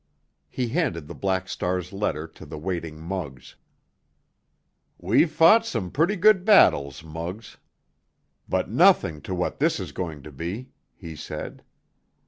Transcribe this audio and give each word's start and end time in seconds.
He 0.49 0.69
handed 0.69 1.05
the 1.07 1.13
Black 1.13 1.47
Star's 1.47 1.93
letter 1.93 2.25
to 2.27 2.43
the 2.43 2.57
waiting 2.57 2.97
Muggs. 2.99 3.55
"We've 4.97 5.29
fought 5.29 5.63
some 5.63 5.91
pretty 5.91 6.15
good 6.15 6.43
battles, 6.43 7.03
Muggs, 7.03 7.57
but 8.49 8.67
nothing 8.67 9.21
to 9.21 9.35
what 9.35 9.59
this 9.59 9.79
is 9.79 9.91
going 9.91 10.23
to 10.23 10.31
be," 10.31 10.69
he 10.95 11.15
said. 11.15 11.61